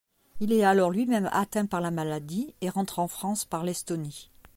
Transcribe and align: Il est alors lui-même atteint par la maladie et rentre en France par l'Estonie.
Il 0.39 0.51
est 0.51 0.63
alors 0.63 0.89
lui-même 0.89 1.29
atteint 1.31 1.67
par 1.67 1.79
la 1.79 1.91
maladie 1.91 2.55
et 2.61 2.71
rentre 2.71 2.97
en 2.97 3.07
France 3.07 3.45
par 3.45 3.63
l'Estonie. 3.63 4.31